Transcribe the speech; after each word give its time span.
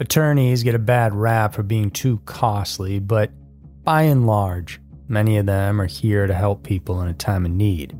Attorneys 0.00 0.62
get 0.62 0.74
a 0.74 0.78
bad 0.78 1.14
rap 1.14 1.52
for 1.52 1.62
being 1.62 1.90
too 1.90 2.22
costly, 2.24 2.98
but 2.98 3.30
by 3.84 4.02
and 4.02 4.26
large, 4.26 4.80
many 5.08 5.36
of 5.36 5.44
them 5.44 5.78
are 5.78 5.86
here 5.86 6.26
to 6.26 6.32
help 6.32 6.62
people 6.62 7.02
in 7.02 7.08
a 7.08 7.12
time 7.12 7.44
of 7.44 7.52
need. 7.52 7.94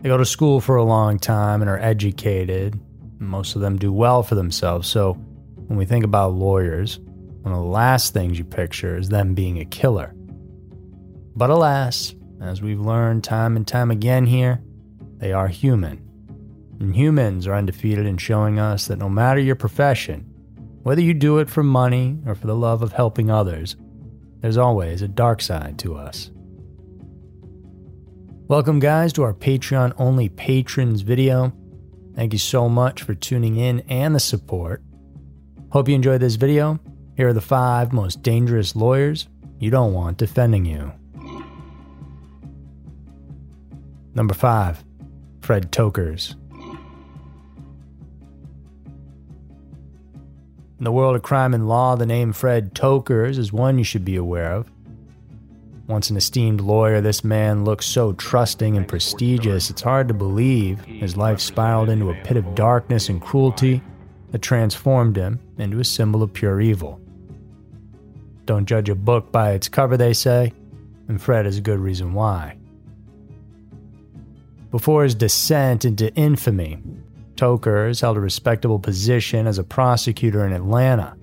They 0.00 0.08
go 0.08 0.16
to 0.16 0.24
school 0.24 0.58
for 0.58 0.76
a 0.76 0.82
long 0.82 1.18
time 1.18 1.60
and 1.60 1.70
are 1.70 1.78
educated. 1.78 2.80
Most 3.18 3.54
of 3.54 3.60
them 3.60 3.76
do 3.76 3.92
well 3.92 4.22
for 4.22 4.36
themselves, 4.36 4.88
so 4.88 5.12
when 5.66 5.78
we 5.78 5.84
think 5.84 6.02
about 6.02 6.32
lawyers, 6.32 6.98
one 7.42 7.52
of 7.52 7.60
the 7.60 7.66
last 7.66 8.14
things 8.14 8.38
you 8.38 8.44
picture 8.44 8.96
is 8.96 9.10
them 9.10 9.34
being 9.34 9.60
a 9.60 9.66
killer. 9.66 10.14
But 11.36 11.50
alas, 11.50 12.14
as 12.40 12.62
we've 12.62 12.80
learned 12.80 13.22
time 13.22 13.54
and 13.56 13.68
time 13.68 13.90
again 13.90 14.24
here, 14.24 14.62
they 15.18 15.34
are 15.34 15.48
human. 15.48 16.02
And 16.80 16.96
humans 16.96 17.46
are 17.46 17.54
undefeated 17.54 18.06
in 18.06 18.16
showing 18.16 18.58
us 18.58 18.86
that 18.86 18.98
no 18.98 19.10
matter 19.10 19.40
your 19.40 19.56
profession, 19.56 20.29
whether 20.82 21.00
you 21.00 21.14
do 21.14 21.38
it 21.38 21.50
for 21.50 21.62
money 21.62 22.18
or 22.26 22.34
for 22.34 22.46
the 22.46 22.54
love 22.54 22.82
of 22.82 22.92
helping 22.92 23.30
others, 23.30 23.76
there's 24.40 24.56
always 24.56 25.02
a 25.02 25.08
dark 25.08 25.42
side 25.42 25.78
to 25.80 25.94
us. 25.94 26.30
Welcome, 28.48 28.80
guys, 28.80 29.12
to 29.12 29.22
our 29.22 29.34
Patreon 29.34 29.92
only 29.98 30.28
patrons 30.28 31.02
video. 31.02 31.52
Thank 32.16 32.32
you 32.32 32.38
so 32.38 32.68
much 32.68 33.02
for 33.02 33.14
tuning 33.14 33.56
in 33.56 33.80
and 33.88 34.14
the 34.14 34.20
support. 34.20 34.82
Hope 35.70 35.88
you 35.88 35.94
enjoyed 35.94 36.20
this 36.20 36.34
video. 36.34 36.80
Here 37.16 37.28
are 37.28 37.32
the 37.32 37.40
five 37.40 37.92
most 37.92 38.22
dangerous 38.22 38.74
lawyers 38.74 39.28
you 39.58 39.70
don't 39.70 39.92
want 39.92 40.16
defending 40.16 40.64
you. 40.64 40.92
Number 44.14 44.34
five, 44.34 44.82
Fred 45.42 45.70
Tokars. 45.70 46.34
In 50.80 50.84
the 50.84 50.92
world 50.92 51.14
of 51.14 51.20
crime 51.20 51.52
and 51.52 51.68
law, 51.68 51.94
the 51.94 52.06
name 52.06 52.32
Fred 52.32 52.74
Tokars 52.74 53.36
is 53.36 53.52
one 53.52 53.76
you 53.76 53.84
should 53.84 54.02
be 54.02 54.16
aware 54.16 54.50
of. 54.54 54.72
Once 55.86 56.08
an 56.08 56.16
esteemed 56.16 56.62
lawyer, 56.62 57.02
this 57.02 57.22
man 57.22 57.66
looks 57.66 57.84
so 57.84 58.14
trusting 58.14 58.78
and 58.78 58.88
prestigious, 58.88 59.68
it's 59.68 59.82
hard 59.82 60.08
to 60.08 60.14
believe 60.14 60.80
his 60.86 61.18
life 61.18 61.38
spiraled 61.38 61.90
into 61.90 62.08
a 62.08 62.14
pit 62.24 62.38
of 62.38 62.54
darkness 62.54 63.10
and 63.10 63.20
cruelty 63.20 63.82
that 64.30 64.40
transformed 64.40 65.16
him 65.16 65.38
into 65.58 65.80
a 65.80 65.84
symbol 65.84 66.22
of 66.22 66.32
pure 66.32 66.62
evil. 66.62 66.98
Don't 68.46 68.64
judge 68.64 68.88
a 68.88 68.94
book 68.94 69.30
by 69.30 69.50
its 69.50 69.68
cover, 69.68 69.98
they 69.98 70.14
say, 70.14 70.50
and 71.08 71.20
Fred 71.20 71.44
is 71.44 71.58
a 71.58 71.60
good 71.60 71.78
reason 71.78 72.14
why. 72.14 72.56
Before 74.70 75.02
his 75.02 75.14
descent 75.14 75.84
into 75.84 76.14
infamy, 76.14 76.78
Tokars 77.40 78.02
held 78.02 78.18
a 78.18 78.20
respectable 78.20 78.78
position 78.78 79.46
as 79.46 79.56
a 79.56 79.64
prosecutor 79.64 80.44
in 80.44 80.52
Atlanta, 80.52 81.16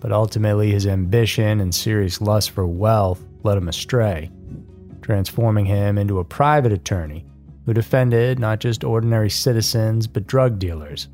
but 0.00 0.10
ultimately 0.10 0.72
his 0.72 0.88
ambition 0.88 1.60
and 1.60 1.72
serious 1.72 2.20
lust 2.20 2.50
for 2.50 2.66
wealth 2.66 3.22
led 3.44 3.56
him 3.56 3.68
astray, 3.68 4.28
transforming 5.02 5.66
him 5.66 5.98
into 5.98 6.18
a 6.18 6.24
private 6.24 6.72
attorney 6.72 7.24
who 7.64 7.72
defended 7.72 8.40
not 8.40 8.58
just 8.58 8.82
ordinary 8.82 9.30
citizens 9.30 10.08
but 10.08 10.26
drug 10.26 10.58
dealers. 10.58 11.06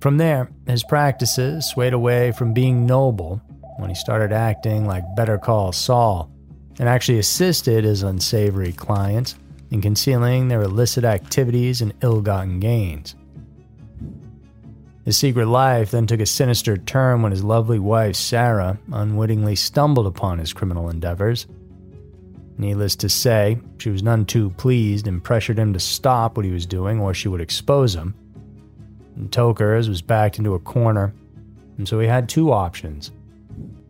From 0.00 0.16
there, 0.16 0.50
his 0.66 0.84
practices 0.84 1.68
swayed 1.68 1.92
away 1.92 2.32
from 2.32 2.54
being 2.54 2.86
noble 2.86 3.42
when 3.76 3.90
he 3.90 3.94
started 3.94 4.32
acting 4.32 4.86
like 4.86 5.16
Better 5.16 5.36
Call 5.36 5.70
Saul 5.72 6.30
and 6.78 6.88
actually 6.88 7.18
assisted 7.18 7.84
his 7.84 8.02
unsavory 8.02 8.72
clients 8.72 9.34
in 9.72 9.80
concealing 9.80 10.48
their 10.48 10.60
illicit 10.60 11.02
activities 11.02 11.80
and 11.80 11.94
ill 12.02 12.20
gotten 12.20 12.60
gains. 12.60 13.16
His 15.06 15.16
secret 15.16 15.46
life 15.46 15.90
then 15.90 16.06
took 16.06 16.20
a 16.20 16.26
sinister 16.26 16.76
turn 16.76 17.22
when 17.22 17.32
his 17.32 17.42
lovely 17.42 17.78
wife, 17.78 18.14
Sarah, 18.14 18.78
unwittingly 18.92 19.56
stumbled 19.56 20.06
upon 20.06 20.38
his 20.38 20.52
criminal 20.52 20.90
endeavors. 20.90 21.46
Needless 22.58 22.94
to 22.96 23.08
say, 23.08 23.58
she 23.78 23.88
was 23.88 24.02
none 24.02 24.26
too 24.26 24.50
pleased 24.50 25.06
and 25.06 25.24
pressured 25.24 25.58
him 25.58 25.72
to 25.72 25.80
stop 25.80 26.36
what 26.36 26.44
he 26.44 26.52
was 26.52 26.66
doing 26.66 27.00
or 27.00 27.14
she 27.14 27.28
would 27.28 27.40
expose 27.40 27.94
him. 27.94 28.14
And 29.16 29.30
Tokars 29.30 29.88
was 29.88 30.02
backed 30.02 30.36
into 30.36 30.54
a 30.54 30.60
corner, 30.60 31.14
and 31.78 31.88
so 31.88 31.98
he 31.98 32.06
had 32.06 32.28
two 32.28 32.52
options 32.52 33.10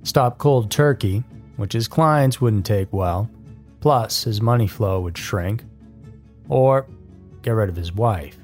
stop 0.05 0.39
cold 0.39 0.71
turkey, 0.71 1.25
which 1.57 1.73
his 1.73 1.89
clients 1.89 2.41
wouldn't 2.41 2.67
take 2.67 2.93
well, 2.93 3.29
plus 3.81 4.23
his 4.23 4.41
money 4.41 4.69
flow 4.69 5.01
would 5.01 5.19
shrink, 5.19 5.65
or 6.53 6.87
get 7.41 7.53
rid 7.53 7.71
of 7.71 7.77
his 7.77 7.93
wife. 7.93 8.37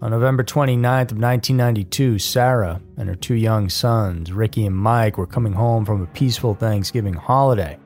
On 0.00 0.12
November 0.12 0.44
29th 0.44 1.10
of 1.10 1.18
1992, 1.18 2.20
Sarah 2.20 2.80
and 2.96 3.08
her 3.08 3.16
two 3.16 3.34
young 3.34 3.68
sons, 3.68 4.30
Ricky 4.30 4.64
and 4.64 4.76
Mike, 4.76 5.18
were 5.18 5.26
coming 5.26 5.54
home 5.54 5.84
from 5.84 6.00
a 6.00 6.06
peaceful 6.06 6.54
Thanksgiving 6.54 7.14
holiday. 7.14 7.78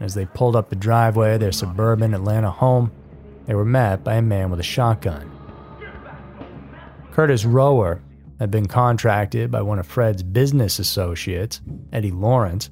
As 0.00 0.14
they 0.14 0.24
pulled 0.24 0.56
up 0.56 0.70
the 0.70 0.76
driveway 0.76 1.34
of 1.34 1.40
their 1.40 1.52
suburban 1.52 2.14
Atlanta 2.14 2.50
home, 2.50 2.90
they 3.44 3.54
were 3.54 3.66
met 3.66 4.02
by 4.02 4.14
a 4.14 4.22
man 4.22 4.50
with 4.50 4.60
a 4.60 4.64
shotgun. 4.64 5.30
Curtis 7.12 7.44
Rower 7.44 8.00
had 8.38 8.50
been 8.50 8.66
contracted 8.66 9.50
by 9.50 9.60
one 9.60 9.78
of 9.78 9.86
Fred's 9.86 10.22
business 10.22 10.78
associates, 10.78 11.60
Eddie 11.92 12.12
Lawrence, 12.12 12.70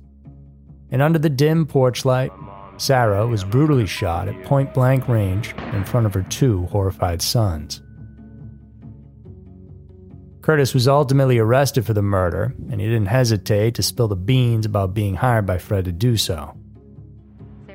and 0.90 1.02
under 1.02 1.18
the 1.18 1.28
dim 1.28 1.66
porch 1.66 2.06
light, 2.06 2.32
Sarah 2.76 3.26
was 3.26 3.44
brutally 3.44 3.86
shot 3.86 4.28
at 4.28 4.44
point 4.44 4.74
blank 4.74 5.08
range 5.08 5.54
in 5.72 5.84
front 5.84 6.06
of 6.06 6.14
her 6.14 6.22
two 6.22 6.66
horrified 6.66 7.22
sons. 7.22 7.80
Curtis 10.42 10.74
was 10.74 10.86
ultimately 10.86 11.38
arrested 11.38 11.86
for 11.86 11.94
the 11.94 12.02
murder, 12.02 12.54
and 12.70 12.80
he 12.80 12.86
didn't 12.86 13.06
hesitate 13.06 13.74
to 13.76 13.82
spill 13.82 14.08
the 14.08 14.16
beans 14.16 14.66
about 14.66 14.92
being 14.92 15.14
hired 15.14 15.46
by 15.46 15.56
Fred 15.56 15.86
to 15.86 15.92
do 15.92 16.18
so. 16.18 16.54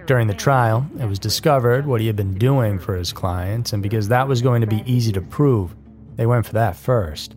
During 0.06 0.28
the 0.28 0.36
trial, 0.36 0.88
it 1.00 1.06
was 1.06 1.18
discovered 1.18 1.88
what 1.88 2.02
he 2.02 2.07
had 2.07 2.16
been 2.16 2.38
doing 2.38 2.78
for 2.78 2.95
his 2.95 3.12
clients, 3.13 3.74
and 3.74 3.81
because 3.81 4.10
that 4.10 4.28
was 4.28 4.42
going 4.42 4.62
to 4.62 4.68
be 4.68 4.84
easy 4.86 5.12
to 5.13 5.22
prove, 5.22 5.75
they 6.16 6.25
went 6.28 6.45
for 6.45 6.54
that 6.54 6.75
first. 6.75 7.34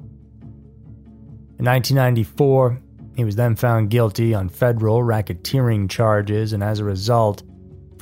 In 1.59 1.65
1994, 1.65 2.79
he 3.17 3.25
was 3.25 3.37
then 3.37 3.57
found 3.57 3.91
guilty 3.91 4.35
on 4.35 4.49
federal 4.49 5.03
racketeering 5.03 5.89
charges, 5.89 6.53
and 6.53 6.63
as 6.63 6.79
a 6.79 6.85
result, 6.85 7.43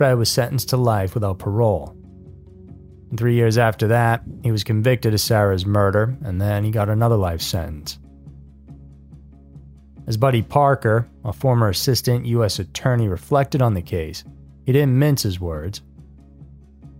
Fred 0.00 0.14
was 0.14 0.30
sentenced 0.30 0.70
to 0.70 0.78
life 0.78 1.12
without 1.12 1.38
parole. 1.38 1.94
And 3.10 3.18
three 3.18 3.34
years 3.34 3.58
after 3.58 3.88
that, 3.88 4.22
he 4.42 4.50
was 4.50 4.64
convicted 4.64 5.12
of 5.12 5.20
Sarah's 5.20 5.66
murder, 5.66 6.16
and 6.24 6.40
then 6.40 6.64
he 6.64 6.70
got 6.70 6.88
another 6.88 7.18
life 7.18 7.42
sentence. 7.42 7.98
As 10.06 10.16
Buddy 10.16 10.40
Parker, 10.40 11.06
a 11.22 11.34
former 11.34 11.68
assistant 11.68 12.24
U.S. 12.24 12.58
attorney, 12.58 13.08
reflected 13.08 13.60
on 13.60 13.74
the 13.74 13.82
case, 13.82 14.24
he 14.64 14.72
didn't 14.72 14.98
mince 14.98 15.22
his 15.22 15.38
words. 15.38 15.82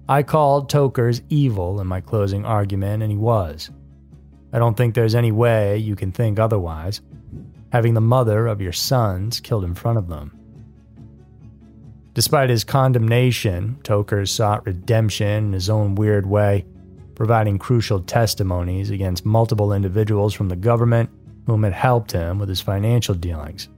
I 0.07 0.23
called 0.23 0.71
Tokars 0.71 1.23
evil 1.31 1.81
in 1.81 1.87
my 1.87 2.03
closing 2.03 2.45
argument, 2.45 3.03
and 3.03 3.11
he 3.11 3.17
was. 3.17 3.71
I 4.53 4.59
don't 4.59 4.77
think 4.77 4.95
there's 4.95 5.15
any 5.15 5.33
way 5.33 5.79
you 5.79 5.97
can 5.97 6.13
think 6.13 6.39
otherwise, 6.39 7.01
having 7.73 7.95
the 7.95 8.03
mother 8.03 8.47
of 8.47 8.61
your 8.61 8.75
sons 8.75 9.41
killed 9.41 9.65
in 9.65 9.75
front 9.75 9.97
of 9.97 10.09
them. 10.09 10.40
Despite 12.15 12.51
his 12.51 12.65
condemnation, 12.65 13.79
Tokars 13.83 14.31
sought 14.31 14.67
redemption 14.67 15.45
in 15.45 15.53
his 15.53 15.71
own 15.71 15.95
weird 15.95 16.27
way, 16.27 16.65
providing 17.15 17.59
crucial 17.59 18.01
testimonies 18.01 18.91
against 18.91 19.25
multiple 19.25 19.73
individuals 19.73 20.35
from 20.35 20.49
the 20.49 20.57
government 20.57 21.11
whom 21.47 21.63
had 21.63 21.73
helped 21.73 22.13
him 22.13 22.39
with 22.39 22.49
his 22.49 22.61
financial 22.61 23.15
dealings. 23.15 23.69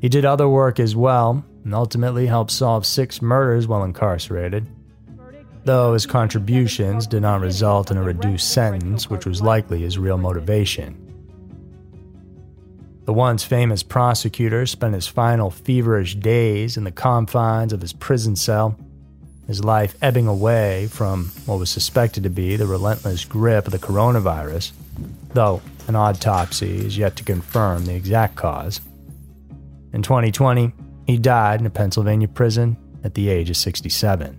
He 0.00 0.08
did 0.08 0.24
other 0.24 0.48
work 0.48 0.80
as 0.80 0.94
well, 0.94 1.44
and 1.64 1.74
ultimately 1.74 2.26
helped 2.26 2.50
solve 2.50 2.84
six 2.84 3.22
murders 3.22 3.66
while 3.66 3.84
incarcerated, 3.84 4.68
though 5.64 5.94
his 5.94 6.06
contributions 6.06 7.06
did 7.06 7.22
not 7.22 7.40
result 7.40 7.90
in 7.90 7.96
a 7.96 8.02
reduced 8.02 8.52
sentence, 8.52 9.08
which 9.08 9.24
was 9.26 9.40
likely 9.40 9.80
his 9.80 9.98
real 9.98 10.18
motivation. 10.18 11.01
The 13.04 13.12
once 13.12 13.42
famous 13.42 13.82
prosecutor 13.82 14.64
spent 14.64 14.94
his 14.94 15.08
final 15.08 15.50
feverish 15.50 16.14
days 16.14 16.76
in 16.76 16.84
the 16.84 16.92
confines 16.92 17.72
of 17.72 17.80
his 17.80 17.92
prison 17.92 18.36
cell, 18.36 18.78
his 19.48 19.64
life 19.64 19.96
ebbing 20.00 20.28
away 20.28 20.86
from 20.86 21.26
what 21.46 21.58
was 21.58 21.68
suspected 21.68 22.22
to 22.22 22.30
be 22.30 22.54
the 22.54 22.66
relentless 22.66 23.24
grip 23.24 23.66
of 23.66 23.72
the 23.72 23.78
coronavirus, 23.78 24.70
though 25.34 25.60
an 25.88 25.96
autopsy 25.96 26.86
is 26.86 26.96
yet 26.96 27.16
to 27.16 27.24
confirm 27.24 27.86
the 27.86 27.94
exact 27.94 28.36
cause. 28.36 28.80
In 29.92 30.02
2020, 30.02 30.72
he 31.06 31.18
died 31.18 31.60
in 31.60 31.66
a 31.66 31.70
Pennsylvania 31.70 32.28
prison 32.28 32.76
at 33.02 33.14
the 33.14 33.28
age 33.28 33.50
of 33.50 33.56
67. 33.56 34.38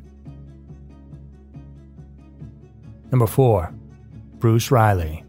Number 3.12 3.28
4. 3.28 3.74
Bruce 4.40 4.72
Reilly. 4.72 5.23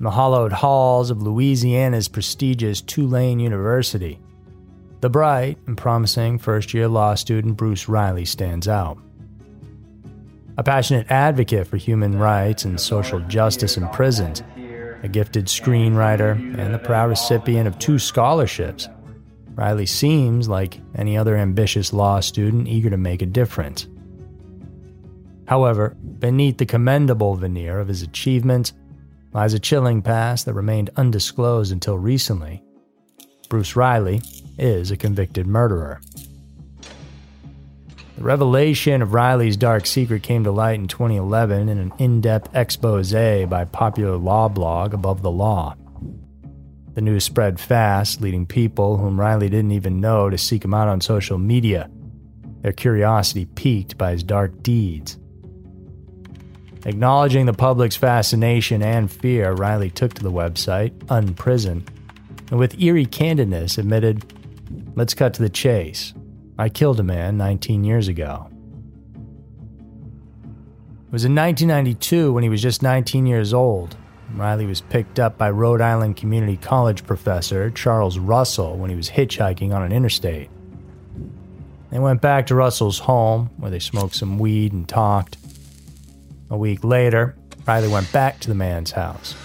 In 0.00 0.04
the 0.04 0.10
hollowed 0.10 0.50
halls 0.50 1.10
of 1.10 1.20
Louisiana's 1.20 2.08
prestigious 2.08 2.80
Tulane 2.80 3.38
University, 3.38 4.18
the 5.02 5.10
bright 5.10 5.58
and 5.66 5.76
promising 5.76 6.38
first 6.38 6.72
year 6.72 6.88
law 6.88 7.14
student 7.14 7.58
Bruce 7.58 7.86
Reilly 7.86 8.24
stands 8.24 8.66
out. 8.66 8.96
A 10.56 10.62
passionate 10.62 11.10
advocate 11.10 11.66
for 11.66 11.76
human 11.76 12.18
rights 12.18 12.64
and 12.64 12.80
social 12.80 13.20
justice 13.20 13.76
in 13.76 13.86
prisons, 13.90 14.42
a 15.02 15.08
gifted 15.08 15.48
screenwriter, 15.48 16.32
and 16.58 16.72
the 16.72 16.78
proud 16.78 17.10
recipient 17.10 17.68
of 17.68 17.78
two 17.78 17.98
scholarships, 17.98 18.88
Reilly 19.50 19.84
seems 19.84 20.48
like 20.48 20.80
any 20.94 21.18
other 21.18 21.36
ambitious 21.36 21.92
law 21.92 22.20
student 22.20 22.68
eager 22.68 22.88
to 22.88 22.96
make 22.96 23.20
a 23.20 23.26
difference. 23.26 23.86
However, 25.46 25.94
beneath 26.20 26.56
the 26.56 26.64
commendable 26.64 27.34
veneer 27.34 27.78
of 27.78 27.88
his 27.88 28.00
achievements 28.00 28.72
lies 29.32 29.54
a 29.54 29.58
chilling 29.58 30.02
past 30.02 30.46
that 30.46 30.54
remained 30.54 30.90
undisclosed 30.96 31.72
until 31.72 31.98
recently. 31.98 32.62
Bruce 33.48 33.76
Reilly 33.76 34.22
is 34.58 34.90
a 34.90 34.96
convicted 34.96 35.46
murderer. 35.46 36.00
The 38.16 38.24
revelation 38.24 39.02
of 39.02 39.14
Reilly's 39.14 39.56
dark 39.56 39.86
secret 39.86 40.22
came 40.22 40.44
to 40.44 40.50
light 40.50 40.78
in 40.78 40.88
2011 40.88 41.68
in 41.68 41.78
an 41.78 41.92
in 41.98 42.20
depth 42.20 42.54
expose 42.54 43.12
by 43.12 43.64
popular 43.64 44.16
law 44.16 44.48
blog 44.48 44.92
Above 44.92 45.22
the 45.22 45.30
Law. 45.30 45.74
The 46.94 47.00
news 47.00 47.24
spread 47.24 47.60
fast, 47.60 48.20
leading 48.20 48.46
people 48.46 48.96
whom 48.96 49.18
Reilly 49.18 49.48
didn't 49.48 49.70
even 49.70 50.00
know 50.00 50.28
to 50.28 50.36
seek 50.36 50.64
him 50.64 50.74
out 50.74 50.88
on 50.88 51.00
social 51.00 51.38
media, 51.38 51.88
their 52.62 52.72
curiosity 52.72 53.46
piqued 53.46 53.96
by 53.96 54.12
his 54.12 54.22
dark 54.22 54.62
deeds. 54.62 55.16
Acknowledging 56.84 57.46
the 57.46 57.52
public's 57.52 57.96
fascination 57.96 58.82
and 58.82 59.10
fear, 59.10 59.52
Reilly 59.52 59.90
took 59.90 60.14
to 60.14 60.22
the 60.22 60.32
website, 60.32 60.92
Unprison, 61.10 61.86
and 62.50 62.58
with 62.58 62.80
eerie 62.80 63.06
candidness 63.06 63.78
admitted, 63.78 64.24
Let's 64.94 65.14
cut 65.14 65.34
to 65.34 65.42
the 65.42 65.48
chase. 65.48 66.14
I 66.58 66.68
killed 66.68 67.00
a 67.00 67.02
man 67.02 67.36
19 67.36 67.84
years 67.84 68.08
ago. 68.08 68.48
It 71.06 71.12
was 71.12 71.24
in 71.24 71.34
1992 71.34 72.32
when 72.32 72.42
he 72.42 72.48
was 72.48 72.62
just 72.62 72.82
19 72.82 73.26
years 73.26 73.52
old. 73.52 73.96
Reilly 74.34 74.66
was 74.66 74.80
picked 74.80 75.18
up 75.18 75.36
by 75.36 75.50
Rhode 75.50 75.80
Island 75.80 76.16
Community 76.16 76.56
College 76.56 77.04
professor 77.04 77.70
Charles 77.70 78.18
Russell 78.18 78.76
when 78.76 78.90
he 78.90 78.96
was 78.96 79.10
hitchhiking 79.10 79.74
on 79.74 79.82
an 79.82 79.92
interstate. 79.92 80.50
They 81.90 81.98
went 81.98 82.20
back 82.20 82.46
to 82.46 82.54
Russell's 82.54 83.00
home 83.00 83.50
where 83.56 83.70
they 83.70 83.80
smoked 83.80 84.14
some 84.14 84.38
weed 84.38 84.72
and 84.72 84.88
talked. 84.88 85.36
A 86.50 86.58
week 86.58 86.82
later, 86.82 87.36
Reilly 87.66 87.88
went 87.88 88.12
back 88.12 88.40
to 88.40 88.48
the 88.48 88.54
man's 88.54 88.90
house. 88.90 89.36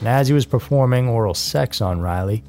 And 0.00 0.08
as 0.08 0.28
he 0.28 0.34
was 0.34 0.44
performing 0.44 1.08
oral 1.08 1.32
sex 1.32 1.80
on 1.80 2.00
Reilly, 2.00 2.44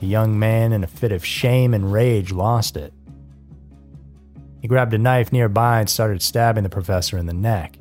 the 0.00 0.06
young 0.06 0.38
man, 0.38 0.72
in 0.72 0.84
a 0.84 0.86
fit 0.86 1.10
of 1.10 1.24
shame 1.24 1.74
and 1.74 1.92
rage, 1.92 2.32
lost 2.32 2.76
it. 2.76 2.92
He 4.60 4.68
grabbed 4.68 4.94
a 4.94 4.98
knife 4.98 5.32
nearby 5.32 5.80
and 5.80 5.90
started 5.90 6.22
stabbing 6.22 6.62
the 6.62 6.68
professor 6.68 7.18
in 7.18 7.26
the 7.26 7.32
neck. 7.32 7.78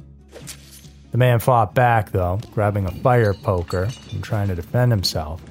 The 1.12 1.18
man 1.18 1.40
fought 1.40 1.76
back, 1.76 2.12
though, 2.12 2.40
grabbing 2.54 2.86
a 2.86 2.92
fire 2.92 3.34
poker 3.34 3.90
and 4.12 4.24
trying 4.24 4.48
to 4.48 4.56
defend 4.56 4.92
himself. 4.92 5.42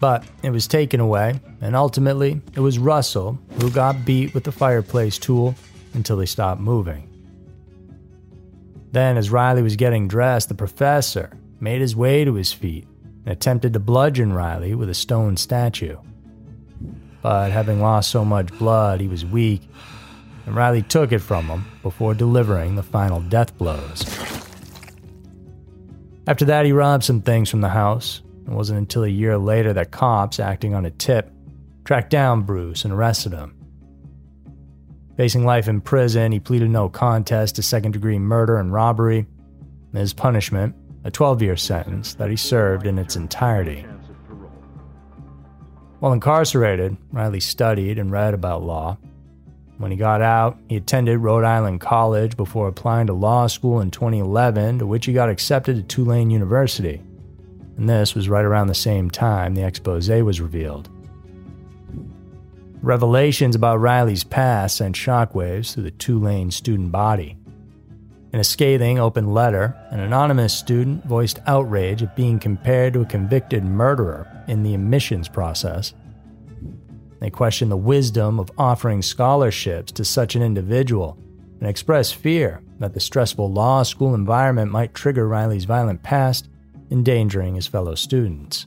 But 0.00 0.24
it 0.42 0.50
was 0.50 0.66
taken 0.66 0.98
away, 0.98 1.40
and 1.60 1.76
ultimately, 1.76 2.40
it 2.54 2.60
was 2.60 2.78
Russell 2.78 3.38
who 3.60 3.70
got 3.70 4.04
beat 4.04 4.34
with 4.34 4.44
the 4.44 4.52
fireplace 4.52 5.18
tool 5.18 5.54
until 5.94 6.18
he 6.18 6.26
stopped 6.26 6.60
moving. 6.60 7.07
Then, 8.90 9.16
as 9.16 9.30
Reilly 9.30 9.62
was 9.62 9.76
getting 9.76 10.08
dressed, 10.08 10.48
the 10.48 10.54
professor 10.54 11.30
made 11.60 11.80
his 11.80 11.94
way 11.94 12.24
to 12.24 12.34
his 12.34 12.52
feet 12.52 12.86
and 13.24 13.28
attempted 13.28 13.72
to 13.74 13.80
bludgeon 13.80 14.32
Reilly 14.32 14.74
with 14.74 14.88
a 14.88 14.94
stone 14.94 15.36
statue. 15.36 15.98
But 17.20 17.50
having 17.50 17.80
lost 17.80 18.10
so 18.10 18.24
much 18.24 18.56
blood, 18.58 19.00
he 19.00 19.08
was 19.08 19.24
weak, 19.24 19.68
and 20.46 20.54
Reilly 20.54 20.82
took 20.82 21.12
it 21.12 21.18
from 21.18 21.46
him 21.46 21.66
before 21.82 22.14
delivering 22.14 22.76
the 22.76 22.82
final 22.82 23.20
death 23.20 23.56
blows. 23.58 24.02
After 26.26 26.44
that, 26.46 26.64
he 26.64 26.72
robbed 26.72 27.04
some 27.04 27.20
things 27.20 27.50
from 27.50 27.60
the 27.60 27.68
house. 27.68 28.22
It 28.46 28.52
wasn't 28.52 28.78
until 28.78 29.04
a 29.04 29.08
year 29.08 29.36
later 29.36 29.72
that 29.74 29.90
cops, 29.90 30.40
acting 30.40 30.74
on 30.74 30.86
a 30.86 30.90
tip, 30.90 31.30
tracked 31.84 32.10
down 32.10 32.42
Bruce 32.42 32.84
and 32.84 32.94
arrested 32.94 33.32
him. 33.32 33.57
Facing 35.18 35.44
life 35.44 35.66
in 35.66 35.80
prison, 35.80 36.30
he 36.30 36.38
pleaded 36.38 36.70
no 36.70 36.88
contest 36.88 37.56
to 37.56 37.62
second 37.62 37.90
degree 37.90 38.20
murder 38.20 38.56
and 38.58 38.72
robbery. 38.72 39.26
His 39.92 40.12
punishment, 40.12 40.76
a 41.02 41.10
12 41.10 41.42
year 41.42 41.56
sentence 41.56 42.14
that 42.14 42.30
he 42.30 42.36
served 42.36 42.86
in 42.86 43.00
its 43.00 43.16
entirety. 43.16 43.84
While 45.98 46.12
incarcerated, 46.12 46.96
Reilly 47.10 47.40
studied 47.40 47.98
and 47.98 48.12
read 48.12 48.32
about 48.32 48.62
law. 48.62 48.96
When 49.78 49.90
he 49.90 49.96
got 49.96 50.22
out, 50.22 50.56
he 50.68 50.76
attended 50.76 51.18
Rhode 51.18 51.44
Island 51.44 51.80
College 51.80 52.36
before 52.36 52.68
applying 52.68 53.08
to 53.08 53.12
law 53.12 53.48
school 53.48 53.80
in 53.80 53.90
2011, 53.90 54.78
to 54.78 54.86
which 54.86 55.06
he 55.06 55.12
got 55.12 55.30
accepted 55.30 55.74
to 55.74 55.82
Tulane 55.82 56.30
University. 56.30 57.02
And 57.76 57.88
this 57.88 58.14
was 58.14 58.28
right 58.28 58.44
around 58.44 58.68
the 58.68 58.74
same 58.74 59.10
time 59.10 59.56
the 59.56 59.66
expose 59.66 60.08
was 60.08 60.40
revealed. 60.40 60.88
Revelations 62.80 63.56
about 63.56 63.80
Reilly's 63.80 64.22
past 64.22 64.76
sent 64.76 64.94
shockwaves 64.94 65.74
through 65.74 65.82
the 65.82 65.90
Tulane 65.90 66.52
student 66.52 66.92
body. 66.92 67.36
In 68.32 68.38
a 68.38 68.44
scathing 68.44 69.00
open 69.00 69.34
letter, 69.34 69.76
an 69.90 69.98
anonymous 69.98 70.56
student 70.56 71.04
voiced 71.04 71.40
outrage 71.46 72.02
at 72.04 72.14
being 72.14 72.38
compared 72.38 72.92
to 72.92 73.00
a 73.00 73.06
convicted 73.06 73.64
murderer 73.64 74.30
in 74.46 74.62
the 74.62 74.74
admissions 74.74 75.28
process. 75.28 75.92
They 77.20 77.30
questioned 77.30 77.72
the 77.72 77.76
wisdom 77.76 78.38
of 78.38 78.52
offering 78.56 79.02
scholarships 79.02 79.90
to 79.92 80.04
such 80.04 80.36
an 80.36 80.42
individual 80.42 81.18
and 81.58 81.68
expressed 81.68 82.14
fear 82.14 82.62
that 82.78 82.94
the 82.94 83.00
stressful 83.00 83.52
law 83.52 83.82
school 83.82 84.14
environment 84.14 84.70
might 84.70 84.94
trigger 84.94 85.26
Reilly's 85.26 85.64
violent 85.64 86.04
past, 86.04 86.48
endangering 86.92 87.56
his 87.56 87.66
fellow 87.66 87.96
students. 87.96 88.66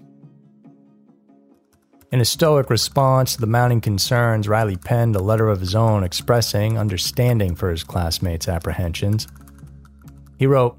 In 2.11 2.19
a 2.19 2.25
stoic 2.25 2.69
response 2.69 3.35
to 3.35 3.39
the 3.39 3.47
mounting 3.47 3.79
concerns, 3.79 4.49
Reilly 4.49 4.75
penned 4.75 5.15
a 5.15 5.21
letter 5.23 5.47
of 5.47 5.61
his 5.61 5.75
own 5.75 6.03
expressing 6.03 6.77
understanding 6.77 7.55
for 7.55 7.71
his 7.71 7.85
classmates' 7.85 8.49
apprehensions. 8.49 9.29
He 10.37 10.45
wrote, 10.45 10.77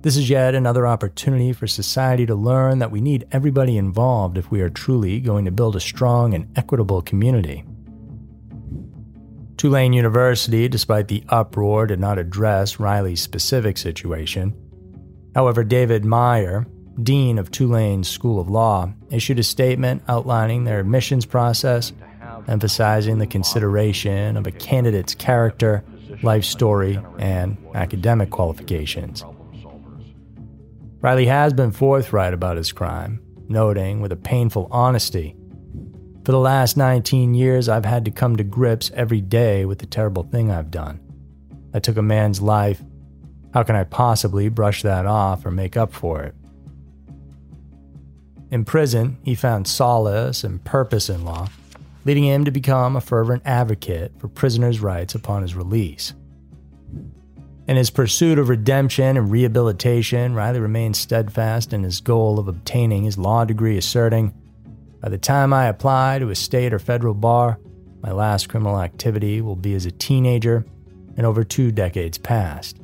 This 0.00 0.16
is 0.16 0.30
yet 0.30 0.54
another 0.54 0.86
opportunity 0.86 1.52
for 1.52 1.66
society 1.66 2.24
to 2.24 2.34
learn 2.34 2.78
that 2.78 2.90
we 2.90 3.02
need 3.02 3.26
everybody 3.32 3.76
involved 3.76 4.38
if 4.38 4.50
we 4.50 4.62
are 4.62 4.70
truly 4.70 5.20
going 5.20 5.44
to 5.44 5.50
build 5.50 5.76
a 5.76 5.80
strong 5.80 6.32
and 6.32 6.50
equitable 6.56 7.02
community. 7.02 7.64
Tulane 9.58 9.92
University, 9.92 10.68
despite 10.68 11.08
the 11.08 11.22
uproar, 11.28 11.86
did 11.86 12.00
not 12.00 12.18
address 12.18 12.80
Reilly's 12.80 13.20
specific 13.20 13.76
situation. 13.76 14.56
However, 15.34 15.64
David 15.64 16.06
Meyer, 16.06 16.66
dean 17.02 17.38
of 17.38 17.50
Tulane's 17.50 18.08
School 18.08 18.40
of 18.40 18.48
Law, 18.48 18.92
issued 19.10 19.38
a 19.38 19.42
statement 19.42 20.02
outlining 20.08 20.64
their 20.64 20.80
admissions 20.80 21.26
process, 21.26 21.92
emphasizing 22.48 23.18
the 23.18 23.26
consideration 23.26 24.36
of 24.36 24.46
a 24.46 24.52
candidate's 24.52 25.14
character, 25.14 25.84
life 26.22 26.44
story, 26.44 26.98
and 27.18 27.56
academic 27.74 28.30
qualifications. 28.30 29.24
Reilly 31.00 31.26
has 31.26 31.52
been 31.52 31.72
forthright 31.72 32.34
about 32.34 32.56
his 32.56 32.72
crime, 32.72 33.20
noting 33.48 34.00
with 34.00 34.12
a 34.12 34.16
painful 34.16 34.68
honesty 34.70 35.36
For 36.24 36.30
the 36.30 36.38
last 36.38 36.76
19 36.76 37.34
years, 37.34 37.68
I've 37.68 37.84
had 37.84 38.04
to 38.04 38.12
come 38.12 38.36
to 38.36 38.44
grips 38.44 38.92
every 38.94 39.20
day 39.20 39.64
with 39.64 39.80
the 39.80 39.86
terrible 39.86 40.22
thing 40.22 40.52
I've 40.52 40.70
done. 40.70 41.00
I 41.74 41.80
took 41.80 41.96
a 41.96 42.02
man's 42.02 42.40
life. 42.40 42.80
How 43.52 43.64
can 43.64 43.74
I 43.74 43.82
possibly 43.82 44.48
brush 44.48 44.82
that 44.82 45.04
off 45.04 45.44
or 45.44 45.50
make 45.50 45.76
up 45.76 45.92
for 45.92 46.22
it? 46.22 46.36
In 48.52 48.66
prison, 48.66 49.16
he 49.22 49.34
found 49.34 49.66
solace 49.66 50.44
and 50.44 50.62
purpose 50.62 51.08
in 51.08 51.24
law, 51.24 51.48
leading 52.04 52.24
him 52.24 52.44
to 52.44 52.50
become 52.50 52.96
a 52.96 53.00
fervent 53.00 53.42
advocate 53.46 54.12
for 54.18 54.28
prisoners' 54.28 54.80
rights 54.80 55.14
upon 55.14 55.40
his 55.40 55.54
release. 55.54 56.12
In 57.66 57.78
his 57.78 57.88
pursuit 57.88 58.38
of 58.38 58.50
redemption 58.50 59.16
and 59.16 59.30
rehabilitation, 59.30 60.34
Reilly 60.34 60.60
remained 60.60 60.96
steadfast 60.96 61.72
in 61.72 61.82
his 61.82 62.02
goal 62.02 62.38
of 62.38 62.46
obtaining 62.46 63.04
his 63.04 63.16
law 63.16 63.46
degree, 63.46 63.78
asserting, 63.78 64.34
By 65.00 65.08
the 65.08 65.16
time 65.16 65.54
I 65.54 65.68
apply 65.68 66.18
to 66.18 66.28
a 66.28 66.34
state 66.34 66.74
or 66.74 66.78
federal 66.78 67.14
bar, 67.14 67.58
my 68.02 68.12
last 68.12 68.50
criminal 68.50 68.78
activity 68.78 69.40
will 69.40 69.56
be 69.56 69.72
as 69.72 69.86
a 69.86 69.90
teenager 69.90 70.66
and 71.16 71.24
over 71.24 71.42
two 71.42 71.72
decades 71.72 72.18
past. 72.18 72.76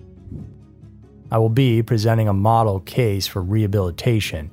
I 1.31 1.37
will 1.37 1.51
be 1.51 1.83
presenting 1.83 2.27
a 2.27 2.33
model 2.33 2.81
case 2.81 3.27
for 3.27 3.43
rehabilitation, 3.43 4.51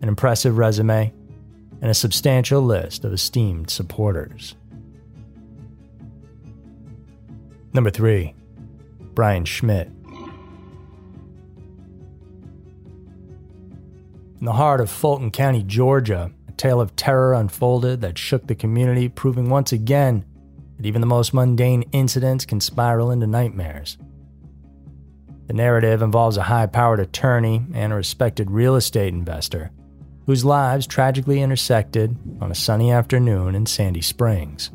an 0.00 0.08
impressive 0.08 0.58
resume, 0.58 1.12
and 1.80 1.90
a 1.90 1.94
substantial 1.94 2.60
list 2.60 3.04
of 3.04 3.12
esteemed 3.12 3.70
supporters. 3.70 4.54
Number 7.72 7.90
3. 7.90 8.34
Brian 9.14 9.44
Schmidt. 9.44 9.90
In 14.40 14.44
the 14.44 14.52
heart 14.52 14.80
of 14.80 14.90
Fulton 14.90 15.30
County, 15.30 15.62
Georgia, 15.64 16.30
a 16.48 16.52
tale 16.52 16.80
of 16.80 16.94
terror 16.94 17.34
unfolded 17.34 18.00
that 18.00 18.18
shook 18.18 18.46
the 18.46 18.54
community, 18.54 19.08
proving 19.08 19.50
once 19.50 19.72
again 19.72 20.24
that 20.76 20.86
even 20.86 21.00
the 21.00 21.06
most 21.06 21.34
mundane 21.34 21.82
incidents 21.92 22.44
can 22.44 22.60
spiral 22.60 23.10
into 23.10 23.26
nightmares. 23.26 23.98
The 25.48 25.54
narrative 25.54 26.02
involves 26.02 26.36
a 26.36 26.44
high 26.44 26.66
powered 26.66 27.00
attorney 27.00 27.64
and 27.74 27.92
a 27.92 27.96
respected 27.96 28.50
real 28.50 28.76
estate 28.76 29.12
investor 29.12 29.72
whose 30.28 30.44
lives 30.44 30.86
tragically 30.86 31.40
intersected 31.40 32.14
on 32.42 32.50
a 32.50 32.54
sunny 32.54 32.92
afternoon 32.92 33.54
in 33.54 33.64
Sandy 33.64 34.02
Springs. 34.02 34.70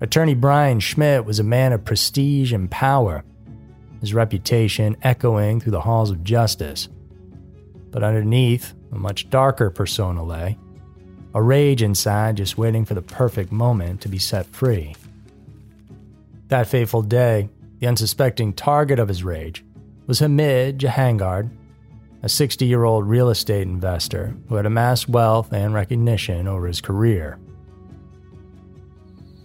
Attorney 0.00 0.34
Brian 0.34 0.80
Schmidt 0.80 1.24
was 1.24 1.38
a 1.38 1.44
man 1.44 1.72
of 1.72 1.84
prestige 1.84 2.52
and 2.52 2.68
power, 2.68 3.22
his 4.00 4.12
reputation 4.12 4.96
echoing 5.02 5.60
through 5.60 5.70
the 5.70 5.82
halls 5.82 6.10
of 6.10 6.24
justice. 6.24 6.88
But 7.92 8.02
underneath, 8.02 8.74
a 8.90 8.98
much 8.98 9.30
darker 9.30 9.70
persona 9.70 10.24
lay, 10.24 10.58
a 11.32 11.40
rage 11.40 11.82
inside 11.82 12.38
just 12.38 12.58
waiting 12.58 12.84
for 12.84 12.94
the 12.94 13.00
perfect 13.00 13.52
moment 13.52 14.00
to 14.00 14.08
be 14.08 14.18
set 14.18 14.46
free. 14.46 14.96
That 16.48 16.66
fateful 16.66 17.02
day, 17.02 17.48
the 17.78 17.86
unsuspecting 17.86 18.54
target 18.54 18.98
of 18.98 19.06
his 19.06 19.22
rage 19.22 19.64
was 20.08 20.18
Hamid 20.18 20.80
Jahangard, 20.80 21.48
a 22.26 22.28
60 22.28 22.66
year 22.66 22.82
old 22.82 23.08
real 23.08 23.30
estate 23.30 23.68
investor 23.68 24.34
who 24.48 24.56
had 24.56 24.66
amassed 24.66 25.08
wealth 25.08 25.52
and 25.52 25.72
recognition 25.72 26.48
over 26.48 26.66
his 26.66 26.80
career. 26.80 27.38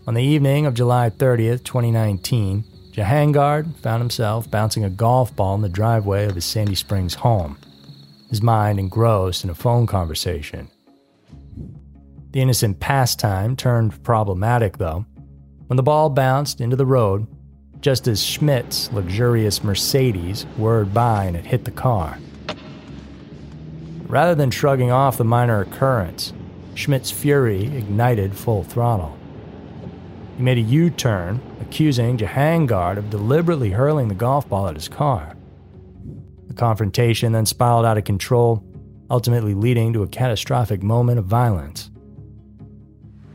On 0.07 0.15
the 0.15 0.23
evening 0.23 0.65
of 0.65 0.73
July 0.73 1.11
30th, 1.11 1.63
2019, 1.63 2.63
Jahangard 2.91 3.77
found 3.77 4.01
himself 4.01 4.50
bouncing 4.50 4.83
a 4.83 4.89
golf 4.89 5.35
ball 5.35 5.53
in 5.53 5.61
the 5.61 5.69
driveway 5.69 6.25
of 6.25 6.33
his 6.33 6.43
Sandy 6.43 6.73
Springs 6.73 7.13
home, 7.13 7.55
his 8.31 8.41
mind 8.41 8.79
engrossed 8.79 9.43
in 9.43 9.51
a 9.51 9.55
phone 9.55 9.85
conversation. 9.85 10.67
The 12.31 12.41
innocent 12.41 12.79
pastime 12.79 13.55
turned 13.55 14.01
problematic, 14.01 14.79
though, 14.79 15.05
when 15.67 15.77
the 15.77 15.83
ball 15.83 16.09
bounced 16.09 16.59
into 16.59 16.75
the 16.75 16.88
road 16.88 17.27
just 17.79 18.07
as 18.07 18.23
Schmidt's 18.25 18.91
luxurious 18.91 19.63
Mercedes 19.63 20.47
whirred 20.57 20.95
by 20.95 21.25
and 21.25 21.38
it 21.38 21.45
hit 21.45 21.65
the 21.65 21.69
car. 21.69 22.17
Rather 24.12 24.36
than 24.36 24.51
shrugging 24.51 24.91
off 24.91 25.18
the 25.18 25.24
minor 25.24 25.62
occurrence, 25.62 26.34
Schmidt's 26.75 27.10
fury 27.10 27.63
ignited 27.77 28.36
full 28.36 28.62
throttle. 28.62 29.18
He 30.36 30.44
made 30.44 30.58
a 30.58 30.62
U 30.62 30.89
turn, 30.89 31.39
accusing 31.62 32.18
Jahangard 32.18 32.98
of 32.98 33.10
deliberately 33.10 33.70
hurling 33.70 34.10
the 34.10 34.13
golf 34.13 34.50
ball 34.50 34.68
at 34.68 34.75
his 34.75 34.89
car. 34.89 35.38
The 36.50 36.53
confrontation 36.53 37.32
then 37.32 37.46
spiraled 37.46 37.86
out 37.86 37.98
of 37.98 38.03
control, 38.03 38.62
ultimately 39.10 39.53
leading 39.53 39.94
to 39.94 40.03
a 40.03 40.08
catastrophic 40.08 40.84
moment 40.84 41.18
of 41.18 41.24
violence. 41.24 41.89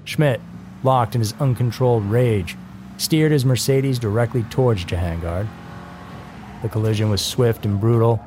Schmidt, 0.04 0.42
locked 0.82 1.14
in 1.14 1.22
his 1.22 1.32
uncontrolled 1.40 2.04
rage, 2.04 2.54
steered 2.98 3.32
his 3.32 3.46
Mercedes 3.46 3.98
directly 3.98 4.42
towards 4.50 4.84
Jahangard. 4.84 5.48
The 6.60 6.68
collision 6.68 7.08
was 7.08 7.22
swift 7.22 7.64
and 7.64 7.80
brutal, 7.80 8.22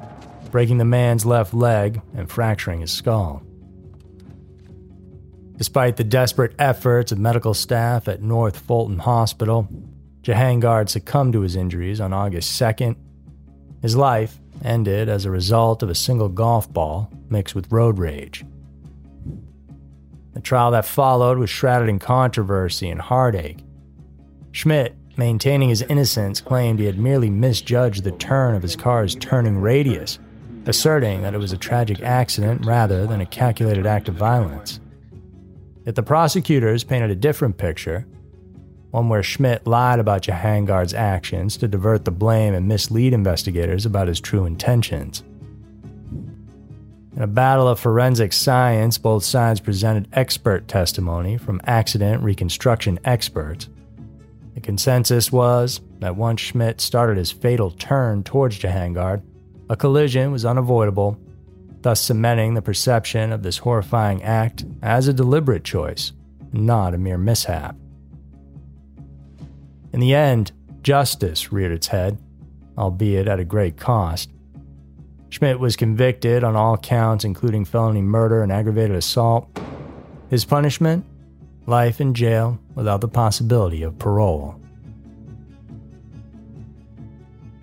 breaking 0.52 0.78
the 0.78 0.86
man's 0.86 1.26
left 1.26 1.54
leg 1.54 2.02
and 2.16 2.30
fracturing 2.30 2.82
his 2.82 2.92
skull. 2.92 3.44
Despite 5.58 5.98
the 5.98 6.04
desperate 6.04 6.56
efforts 6.58 7.12
of 7.12 7.20
medical 7.20 7.54
staff 7.54 8.08
at 8.08 8.22
North 8.22 8.58
Fulton 8.58 9.00
Hospital, 9.00 9.68
Jahangard 10.24 10.90
succumbed 10.90 11.34
to 11.34 11.42
his 11.42 11.56
injuries 11.56 12.00
on 12.00 12.14
August 12.14 12.60
2nd. 12.60 12.96
His 13.82 13.96
life 13.96 14.40
ended 14.64 15.10
as 15.10 15.26
a 15.26 15.32
result 15.32 15.84
of 15.84 15.90
a 15.90 15.96
single 15.96 16.30
golf 16.30 16.72
ball 16.72 17.12
mixed 17.30 17.56
with 17.56 17.72
road 17.72 18.00
rage. 18.00 18.46
The 20.34 20.40
trial 20.40 20.72
that 20.72 20.86
followed 20.86 21.38
was 21.38 21.50
shrouded 21.50 21.90
in 21.90 22.00
controversy 22.00 22.90
and 22.90 23.02
heartache. 23.02 23.60
Schmidt, 24.52 24.96
maintaining 25.18 25.68
his 25.68 25.82
innocence, 25.82 26.40
claimed 26.40 26.80
he 26.80 26.86
had 26.86 26.98
merely 26.98 27.30
misjudged 27.30 28.04
the 28.06 28.12
turn 28.12 28.56
of 28.56 28.62
his 28.62 28.78
car's 28.78 29.16
turning 29.16 29.60
radius, 29.60 30.20
asserting 30.66 31.22
that 31.22 31.34
it 31.34 31.40
was 31.40 31.52
a 31.52 31.58
tragic 31.58 32.02
accident 32.02 32.66
rather 32.66 33.08
than 33.08 33.22
a 33.22 33.26
calculated 33.26 33.86
act 33.86 34.08
of 34.08 34.16
violence. 34.16 34.80
Yet 35.86 35.96
the 35.96 36.04
prosecutors 36.04 36.84
painted 36.84 37.10
a 37.10 37.16
different 37.16 37.58
picture, 37.58 38.06
one 38.92 39.10
where 39.10 39.24
Schmidt 39.24 39.66
lied 39.68 40.00
about 40.00 40.24
Jahangard's 40.24 40.94
actions 40.94 41.58
to 41.58 41.68
divert 41.68 42.06
the 42.06 42.12
blame 42.12 42.54
and 42.54 42.68
mislead 42.68 43.14
investigators 43.14 43.86
about 43.86 44.08
his 44.08 44.20
true 44.20 44.46
intentions. 44.46 45.24
In 47.16 47.24
a 47.24 47.28
battle 47.28 47.68
of 47.68 47.80
forensic 47.80 48.34
science, 48.34 48.98
both 48.98 49.24
sides 49.24 49.60
presented 49.60 50.08
expert 50.14 50.68
testimony 50.68 51.38
from 51.38 51.62
accident 51.66 52.24
reconstruction 52.24 53.00
experts. 53.04 53.68
The 54.54 54.62
consensus 54.62 55.32
was 55.32 55.82
that 56.00 56.16
once 56.16 56.42
Schmidt 56.42 56.82
started 56.82 57.18
his 57.18 57.32
fatal 57.32 57.72
turn 57.72 58.24
towards 58.24 58.60
Jahangard, 58.60 59.22
a 59.70 59.76
collision 59.76 60.32
was 60.32 60.46
unavoidable 60.46 61.18
thus 61.82 62.02
cementing 62.02 62.54
the 62.54 62.62
perception 62.62 63.32
of 63.32 63.44
this 63.44 63.60
horrifying 63.60 64.22
act 64.24 64.66
as 64.82 65.08
a 65.08 65.14
deliberate 65.14 65.64
choice, 65.64 66.12
not 66.52 66.94
a 66.94 66.98
mere 66.98 67.18
mishap. 67.18 67.76
In 69.94 70.00
the 70.00 70.14
end, 70.14 70.52
justice 70.82 71.52
reared 71.52 71.72
its 71.72 71.88
head, 71.88 72.18
albeit 72.78 73.28
at 73.28 73.40
a 73.40 73.46
great 73.46 73.78
cost. 73.78 74.30
Schmidt 75.30 75.60
was 75.60 75.76
convicted 75.76 76.44
on 76.44 76.56
all 76.56 76.78
counts, 76.78 77.24
including 77.24 77.66
felony 77.66 78.02
murder 78.02 78.42
and 78.42 78.52
aggravated 78.52 78.96
assault. 78.96 79.48
His 80.30 80.46
punishment? 80.46 81.06
Life 81.66 82.02
in 82.02 82.14
jail 82.14 82.60
without 82.74 83.02
the 83.02 83.08
possibility 83.08 83.84
of 83.84 84.00
parole. 84.00 84.60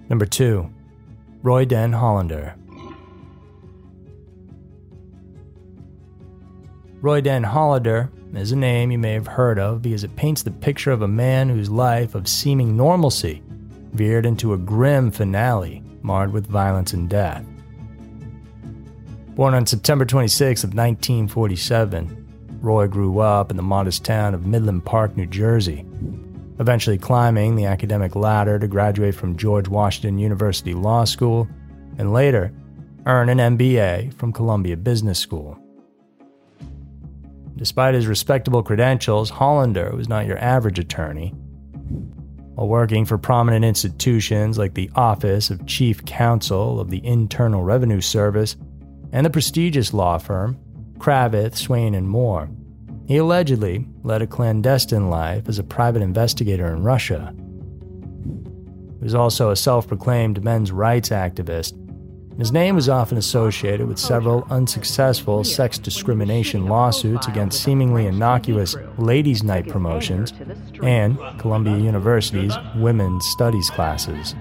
Number 0.09 0.27
2. 0.27 0.71
Roy 1.47 1.65
Den 1.65 1.93
Hollander. 1.93 2.57
Roy 7.01 7.21
Den 7.21 7.45
Hollander 7.45 8.11
is 8.35 8.51
a 8.51 8.57
name 8.57 8.91
you 8.91 8.99
may 8.99 9.13
have 9.13 9.29
heard 9.29 9.57
of 9.57 9.81
because 9.81 10.03
it 10.03 10.17
paints 10.17 10.43
the 10.43 10.51
picture 10.51 10.91
of 10.91 11.03
a 11.03 11.07
man 11.07 11.49
whose 11.49 11.71
life 11.71 12.17
of 12.17 12.27
seeming 12.27 12.77
normalcy 12.77 13.45
veered 13.93 14.27
into 14.27 14.55
a 14.55 14.59
grim 14.59 15.13
finale 15.13 15.85
marred 16.03 16.33
with 16.33 16.49
violence 16.49 16.93
and 16.95 17.09
death. 17.09 17.47
Born 19.37 19.55
on 19.55 19.67
September 19.67 20.05
26 20.05 20.65
of 20.65 20.71
1947, 20.71 22.59
Roy 22.61 22.89
grew 22.89 23.21
up 23.21 23.53
in 23.53 23.57
the 23.57 23.63
modest 23.63 24.05
town 24.05 24.35
of 24.35 24.47
Midland 24.47 24.85
Park, 24.85 25.17
New 25.17 25.27
Jersey, 25.27 25.86
eventually 26.59 26.99
climbing 26.99 27.57
the 27.57 27.67
academic 27.67 28.17
ladder 28.17 28.59
to 28.59 28.69
graduate 28.69 29.15
from 29.15 29.37
George 29.37 29.69
Washington 29.69 30.19
University 30.19 30.75
Law 30.75 31.05
School 31.05 31.49
and 31.99 32.13
later 32.13 32.53
earn 33.07 33.29
an 33.29 33.57
MBA 33.57 34.15
from 34.15 34.33
Columbia 34.33 34.77
Business 34.77 35.19
School. 35.19 35.59
Despite 37.57 37.95
his 37.95 38.07
respectable 38.07 38.63
credentials, 38.63 39.31
Hollander 39.31 39.95
was 39.95 40.09
not 40.09 40.27
your 40.27 40.39
average 40.39 40.79
attorney. 40.79 41.31
While 42.55 42.69
working 42.69 43.05
for 43.05 43.19
prominent 43.19 43.65
institutions 43.65 44.59
like 44.59 44.75
the 44.75 44.91
Office 44.95 45.51
of 45.51 45.67
Chief 45.67 46.05
Counsel 46.05 46.81
of 46.81 46.91
the 46.91 47.05
Internal 47.05 47.63
Revenue 47.63 48.01
Service 48.01 48.57
and 49.13 49.25
the 49.25 49.31
prestigious 49.31 49.95
law 49.95 50.19
firm 50.19 50.59
Cravath, 50.99 51.55
Swaine, 51.55 51.95
and 51.95 52.09
Moore, 52.09 52.49
he 53.07 53.19
allegedly 53.19 53.87
led 54.07 54.23
a 54.23 54.27
clandestine 54.27 55.11
life 55.11 55.49
as 55.49 55.59
a 55.59 55.65
private 55.65 56.01
investigator 56.01 56.67
in 56.69 56.83
Russia. 56.83 57.35
He 57.35 59.05
was 59.05 59.15
also 59.15 59.51
a 59.51 59.57
self 59.57 59.87
proclaimed 59.87 60.43
men's 60.43 60.73
rights 60.73 61.11
activist 61.11 61.75
his 62.39 62.53
name 62.53 62.75
was 62.75 62.91
often 62.91 63.17
associated 63.17 63.89
with 63.89 63.99
several 63.99 64.47
unsuccessful 64.51 65.43
sex 65.43 65.79
discrimination 65.79 66.67
lawsuits 66.67 67.27
against 67.29 67.63
seemingly 67.63 68.07
innocuous 68.07 68.77
ladies' 68.99 69.43
night 69.43 69.67
promotions 69.69 70.35
and 70.83 71.19
Columbia 71.39 71.79
University's 71.79 72.55
women's 72.77 73.25
studies 73.27 73.71
classes. 73.71 74.35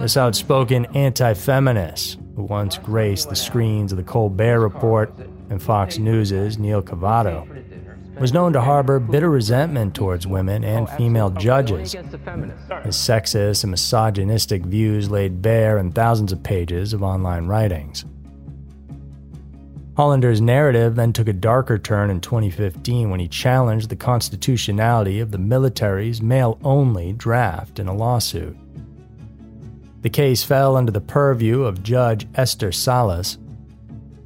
This 0.00 0.16
outspoken 0.16 0.86
anti 0.96 1.32
feminist, 1.34 2.18
who 2.34 2.42
once 2.42 2.76
graced 2.78 3.28
the 3.28 3.36
screens 3.36 3.92
of 3.92 3.98
the 3.98 4.02
Colbert 4.02 4.58
Report 4.58 5.14
and 5.50 5.62
Fox 5.62 5.98
News's 5.98 6.58
Neil 6.58 6.82
Cavuto, 6.82 7.46
was 8.20 8.32
known 8.32 8.52
to 8.52 8.60
harbor 8.60 9.00
bitter 9.00 9.30
resentment 9.30 9.94
towards 9.94 10.26
women 10.26 10.64
and 10.64 10.88
female 10.90 11.30
judges. 11.30 11.92
His 11.92 12.96
sexist 12.96 13.64
and 13.64 13.70
misogynistic 13.70 14.64
views 14.64 15.10
laid 15.10 15.42
bare 15.42 15.78
in 15.78 15.92
thousands 15.92 16.32
of 16.32 16.42
pages 16.42 16.92
of 16.92 17.02
online 17.02 17.46
writings. 17.46 18.04
Hollander's 19.96 20.40
narrative 20.40 20.96
then 20.96 21.12
took 21.12 21.28
a 21.28 21.32
darker 21.32 21.78
turn 21.78 22.10
in 22.10 22.20
2015 22.20 23.10
when 23.10 23.20
he 23.20 23.28
challenged 23.28 23.88
the 23.88 23.96
constitutionality 23.96 25.20
of 25.20 25.30
the 25.30 25.38
military's 25.38 26.20
male 26.20 26.58
only 26.64 27.12
draft 27.12 27.78
in 27.78 27.86
a 27.86 27.94
lawsuit. 27.94 28.56
The 30.02 30.10
case 30.10 30.42
fell 30.42 30.76
under 30.76 30.90
the 30.90 31.00
purview 31.00 31.62
of 31.62 31.84
Judge 31.84 32.26
Esther 32.34 32.72
Salas, 32.72 33.38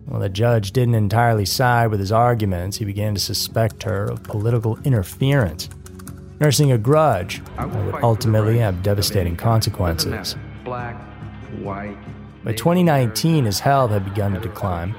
when 0.08 0.22
the 0.22 0.28
judge 0.28 0.72
didn't 0.72 0.94
entirely 0.94 1.44
side 1.44 1.88
with 1.90 2.00
his 2.00 2.12
arguments, 2.12 2.78
he 2.78 2.84
began 2.86 3.14
to 3.14 3.20
suspect 3.20 3.82
her 3.82 4.04
of 4.04 4.22
political 4.22 4.78
interference, 4.84 5.68
nursing 6.40 6.72
a 6.72 6.78
grudge 6.78 7.42
that 7.56 7.68
would 7.68 8.02
ultimately 8.02 8.58
have 8.58 8.82
devastating 8.82 9.36
consequences. 9.36 10.34
Black, 10.64 10.96
white. 11.60 11.96
By 12.42 12.52
2019, 12.52 13.44
his 13.44 13.60
health 13.60 13.90
had 13.90 14.04
begun 14.06 14.32
to 14.32 14.40
decline. 14.40 14.94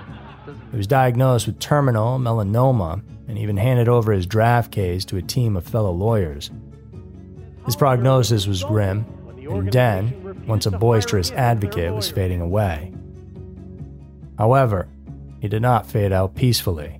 He 0.71 0.77
was 0.77 0.85
diagnosed 0.85 1.47
with 1.47 1.57
terminal 1.57 2.19
melanoma 2.19 3.01
and 3.27 3.37
even 3.37 3.57
handed 3.57 3.87
over 3.87 4.11
his 4.11 4.27
draft 4.27 4.71
case 4.71 5.05
to 5.05 5.17
a 5.17 5.21
team 5.23 5.55
of 5.57 5.63
fellow 5.63 5.91
lawyers. 5.91 6.51
His 7.65 7.75
prognosis 7.75 8.45
was 8.45 8.63
grim, 8.63 9.05
and 9.49 9.71
Den, 9.71 10.45
once 10.47 10.67
a 10.67 10.71
boisterous 10.71 11.31
advocate, 11.31 11.93
was 11.93 12.11
fading 12.11 12.41
away. 12.41 12.93
However, 14.37 14.87
he 15.41 15.47
did 15.47 15.61
not 15.61 15.85
fade 15.85 16.11
out 16.11 16.35
peacefully. 16.35 16.99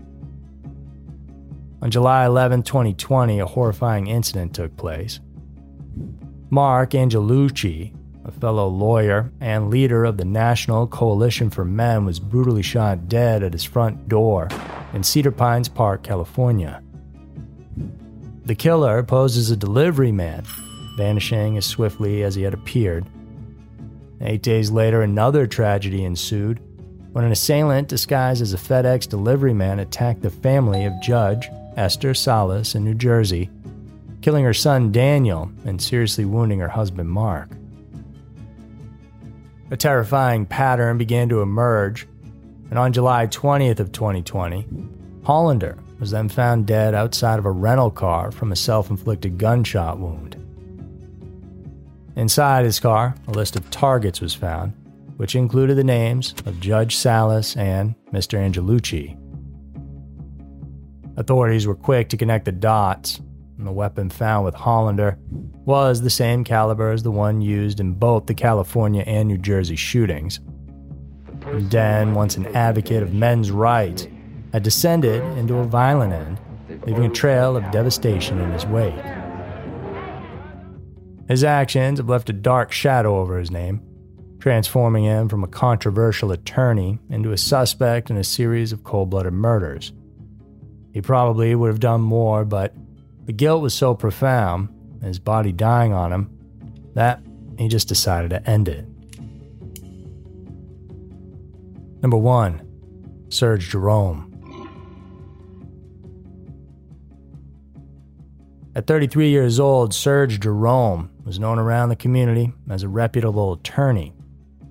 On 1.82 1.90
July 1.90 2.26
11, 2.26 2.64
2020, 2.64 3.40
a 3.40 3.46
horrifying 3.46 4.08
incident 4.08 4.54
took 4.54 4.76
place. 4.76 5.20
Mark 6.50 6.92
Angelucci, 6.92 7.94
a 8.26 8.32
fellow 8.32 8.68
lawyer 8.68 9.32
and 9.40 9.70
leader 9.70 10.04
of 10.04 10.18
the 10.18 10.26
National 10.26 10.88
Coalition 10.88 11.50
for 11.50 11.64
Men, 11.64 12.06
was 12.06 12.20
brutally 12.20 12.62
shot 12.62 13.08
dead 13.08 13.44
at 13.44 13.54
his 13.54 13.64
front 13.64 14.10
door 14.10 14.50
in 14.94 15.04
Cedar 15.04 15.32
Pines 15.32 15.70
Park, 15.70 16.04
California. 16.04 16.84
The 18.46 18.56
killer 18.56 19.04
posed 19.04 19.38
as 19.38 19.52
a 19.52 19.56
delivery 19.56 20.12
man, 20.12 20.44
vanishing 20.98 21.56
as 21.56 21.66
swiftly 21.66 22.24
as 22.24 22.36
he 22.36 22.42
had 22.42 22.54
appeared. 22.54 23.06
Eight 24.22 24.42
days 24.42 24.70
later, 24.70 25.02
another 25.02 25.48
tragedy 25.48 26.04
ensued 26.04 26.60
when 27.20 27.26
an 27.26 27.34
assailant 27.34 27.90
disguised 27.90 28.42
as 28.42 28.54
a 28.54 28.58
FedEx 28.58 29.06
delivery 29.06 29.54
man 29.54 29.80
attacked 29.80 30.22
the 30.22 30.30
family 30.30 30.86
of 30.86 31.02
Judge 31.02 31.50
Esther 31.76 32.14
Salas 32.14 32.76
in 32.76 32.86
New 32.86 32.94
Jersey, 32.94 33.50
killing 34.22 34.46
her 34.46 34.54
son 34.54 34.90
Daniel 34.94 35.52
and 35.66 35.82
seriously 35.82 36.24
wounding 36.24 36.60
her 36.60 36.70
husband 36.70 37.10
Mark. 37.10 37.50
A 39.70 39.76
terrifying 39.76 40.46
pattern 40.46 40.98
began 40.98 41.28
to 41.28 41.42
emerge, 41.42 42.08
and 42.70 42.80
on 42.80 42.94
July 42.94 43.28
20th 43.28 43.82
of 43.82 43.92
2020, 43.92 44.66
Hollander 45.26 45.78
was 46.00 46.12
then 46.12 46.30
found 46.30 46.68
dead 46.68 46.96
outside 46.96 47.38
of 47.38 47.46
a 47.46 47.52
rental 47.52 47.92
car 47.92 48.32
from 48.32 48.54
a 48.54 48.56
self-inflicted 48.56 49.38
gunshot 49.38 50.00
wound. 50.00 50.38
Inside 52.16 52.64
his 52.64 52.80
car, 52.80 53.16
a 53.28 53.32
list 53.32 53.58
of 53.58 53.70
targets 53.72 54.22
was 54.22 54.34
found, 54.34 54.72
which 55.20 55.36
included 55.36 55.76
the 55.76 55.84
names 55.84 56.34
of 56.46 56.62
Judge 56.62 56.96
Salas 56.96 57.58
and 57.58 57.94
Mr. 58.14 58.40
Angelucci. 58.40 59.18
Authorities 61.18 61.68
were 61.68 61.76
quick 61.76 62.08
to 62.08 62.16
connect 62.16 62.46
the 62.46 62.54
dots, 62.54 63.20
and 63.58 63.68
the 63.68 63.72
weapon 63.74 64.10
found 64.10 64.46
with 64.46 64.56
Hollander 64.56 65.20
was 65.66 66.02
the 66.02 66.10
same 66.10 66.46
caliber 66.46 66.92
as 66.92 67.04
the 67.04 67.12
one 67.12 67.42
used 67.42 67.82
in 67.82 67.96
both 67.96 68.28
the 68.28 68.34
California 68.34 69.04
and 69.06 69.28
New 69.28 69.38
Jersey 69.38 69.76
shootings. 69.76 70.40
Den, 71.68 72.14
once 72.14 72.38
an 72.38 72.46
advocate 72.56 73.04
of 73.04 73.14
men's 73.14 73.52
rights, 73.52 74.08
had 74.54 74.64
descended 74.64 75.22
into 75.38 75.58
a 75.58 75.66
violent 75.66 76.14
end, 76.14 76.40
leaving 76.86 77.04
a 77.04 77.10
trail 77.10 77.58
of 77.58 77.72
devastation 77.72 78.40
in 78.40 78.52
his 78.52 78.66
wake. 78.66 78.96
His 81.28 81.44
actions 81.44 82.00
have 82.00 82.08
left 82.08 82.30
a 82.30 82.34
dark 82.34 82.72
shadow 82.72 83.20
over 83.20 83.38
his 83.38 83.52
name, 83.52 83.82
transforming 84.40 85.04
him 85.04 85.28
from 85.28 85.44
a 85.44 85.48
controversial 85.48 86.32
attorney 86.32 86.98
into 87.10 87.32
a 87.32 87.38
suspect 87.38 88.10
in 88.10 88.18
a 88.18 88.24
series 88.24 88.72
of 88.72 88.84
cold 88.84 89.10
blooded 89.10 89.34
murders. 89.34 89.92
He 90.94 91.02
probably 91.02 91.54
would 91.54 91.68
have 91.68 91.80
done 91.80 92.02
more, 92.02 92.46
but 92.46 92.74
the 93.26 93.34
guilt 93.34 93.62
was 93.62 93.74
so 93.74 93.94
profound, 93.94 94.70
his 95.04 95.20
body 95.20 95.52
dying 95.52 95.94
on 95.94 96.12
him, 96.12 96.30
that 96.96 97.22
he 97.58 97.68
just 97.68 97.88
decided 97.88 98.30
to 98.30 98.50
end 98.50 98.68
it. 98.68 98.86
Number 102.02 102.18
1 102.18 102.66
Serge 103.30 103.70
Jerome. 103.70 104.26
At 108.74 108.88
33 108.88 109.30
years 109.30 109.60
old, 109.60 109.94
Serge 109.94 110.40
Jerome 110.40 111.12
was 111.26 111.40
known 111.40 111.60
around 111.60 111.90
the 111.90 111.96
community 111.96 112.54
as 112.70 112.82
a 112.82 112.88
reputable 112.88 113.54
attorney 113.54 114.14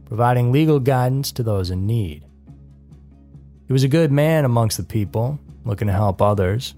providing 0.08 0.50
legal 0.50 0.80
guidance 0.80 1.30
to 1.32 1.42
those 1.42 1.70
in 1.70 1.86
need. 1.86 2.24
He 3.66 3.72
was 3.72 3.84
a 3.84 3.88
good 3.88 4.10
man 4.10 4.44
amongst 4.44 4.78
the 4.78 4.82
people, 4.82 5.38
looking 5.64 5.88
to 5.88 5.92
help 5.92 6.20
others, 6.20 6.74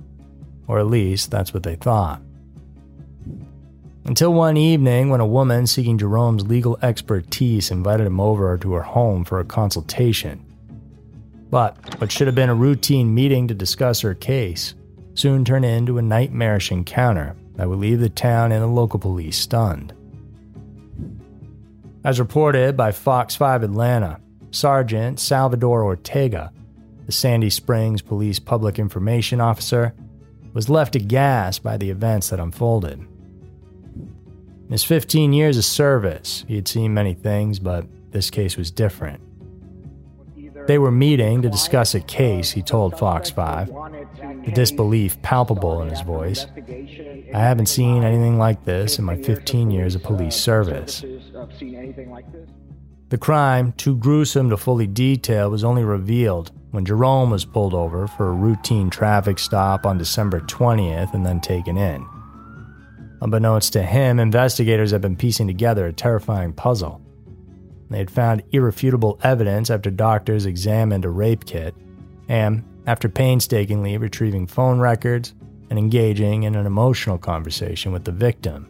or 0.66 0.80
at 0.80 0.88
least 0.88 1.30
that's 1.30 1.54
what 1.54 1.62
they 1.62 1.76
thought. 1.76 2.20
Until 4.04 4.32
one 4.32 4.56
evening 4.56 5.08
when 5.08 5.20
a 5.20 5.26
woman 5.26 5.66
seeking 5.66 5.98
Jerome's 5.98 6.46
legal 6.46 6.76
expertise 6.82 7.70
invited 7.70 8.06
him 8.06 8.18
over 8.18 8.58
to 8.58 8.72
her 8.72 8.82
home 8.82 9.24
for 9.24 9.38
a 9.38 9.44
consultation. 9.44 10.44
But 11.50 12.00
what 12.00 12.10
should 12.10 12.26
have 12.26 12.34
been 12.34 12.48
a 12.48 12.54
routine 12.54 13.14
meeting 13.14 13.46
to 13.48 13.54
discuss 13.54 14.00
her 14.00 14.14
case 14.14 14.74
soon 15.14 15.44
turned 15.44 15.64
into 15.64 15.98
a 15.98 16.02
nightmarish 16.02 16.72
encounter 16.72 17.36
that 17.54 17.68
would 17.68 17.78
leave 17.78 18.00
the 18.00 18.08
town 18.08 18.52
and 18.52 18.62
the 18.62 18.66
local 18.66 18.98
police 18.98 19.36
stunned. 19.36 19.92
As 22.02 22.18
reported 22.18 22.78
by 22.78 22.92
Fox 22.92 23.36
5 23.36 23.62
Atlanta, 23.62 24.20
Sergeant 24.50 25.20
Salvador 25.20 25.84
Ortega, 25.84 26.50
the 27.04 27.12
Sandy 27.12 27.50
Springs 27.50 28.00
Police 28.00 28.38
Public 28.38 28.78
Information 28.78 29.38
Officer, 29.38 29.94
was 30.54 30.70
left 30.70 30.96
aghast 30.96 31.62
by 31.62 31.76
the 31.76 31.90
events 31.90 32.30
that 32.30 32.40
unfolded. 32.40 32.98
In 32.98 34.70
his 34.70 34.82
15 34.82 35.34
years 35.34 35.58
of 35.58 35.64
service, 35.64 36.44
he 36.48 36.56
had 36.56 36.68
seen 36.68 36.94
many 36.94 37.12
things, 37.12 37.58
but 37.58 37.84
this 38.12 38.30
case 38.30 38.56
was 38.56 38.70
different. 38.70 39.20
They 40.70 40.78
were 40.78 40.92
meeting 40.92 41.42
to 41.42 41.50
discuss 41.50 41.96
a 41.96 42.00
case, 42.00 42.52
he 42.52 42.62
told 42.62 42.96
Fox 42.96 43.28
5, 43.28 43.72
the 44.44 44.52
disbelief 44.54 45.20
palpable 45.20 45.83
in 45.83 45.88
his 45.88 46.02
voice. 46.02 46.46
I 47.35 47.40
haven't 47.40 47.66
seen 47.66 48.04
anything 48.04 48.38
like 48.38 48.64
this 48.64 48.96
in 48.96 49.04
my 49.04 49.16
15 49.16 49.72
years 49.72 49.96
of 49.96 50.04
police 50.04 50.37
service. 50.37 51.00
The 53.09 53.18
crime, 53.18 53.72
too 53.72 53.96
gruesome 53.96 54.48
to 54.50 54.56
fully 54.56 54.87
detail, 54.87 55.50
was 55.50 55.64
only 55.64 55.83
revealed 55.83 56.52
when 56.70 56.85
Jerome 56.85 57.30
was 57.30 57.44
pulled 57.44 57.74
over 57.74 58.06
for 58.06 58.28
a 58.28 58.33
routine 58.33 58.90
traffic 58.90 59.40
stop 59.40 59.85
on 59.85 59.98
December 59.98 60.38
20th 60.38 61.14
and 61.14 61.26
then 61.26 61.40
taken 61.40 61.76
in. 61.78 62.06
Unbeknownst 63.20 63.72
to 63.72 63.83
him, 63.83 64.20
investigators 64.20 64.92
had 64.92 65.00
been 65.00 65.16
piecing 65.16 65.48
together 65.48 65.87
a 65.87 65.92
terrifying 65.92 66.52
puzzle. 66.52 67.02
They 67.90 67.98
had 67.98 68.11
found 68.11 68.44
irrefutable 68.53 69.18
evidence 69.22 69.68
after 69.68 69.90
doctors 69.90 70.46
examined 70.46 71.05
a 71.05 71.11
rape 71.11 71.44
kit, 71.44 71.74
and 72.29 72.64
after 72.87 73.09
painstakingly 73.09 73.98
retrieving 73.98 74.46
phone 74.46 74.79
records 74.79 75.35
and 75.68 75.79
engaging 75.79 76.44
in 76.44 76.55
an 76.55 76.66
emotional 76.66 77.18
conversation 77.18 77.92
with 77.92 78.05
the 78.05 78.12
victim. 78.12 78.68